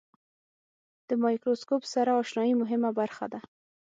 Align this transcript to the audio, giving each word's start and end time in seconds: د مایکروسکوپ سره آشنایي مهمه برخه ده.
د 1.07 1.09
مایکروسکوپ 1.23 1.83
سره 1.93 2.11
آشنایي 2.21 2.53
مهمه 2.61 2.89
برخه 2.99 3.25
ده. 3.33 3.39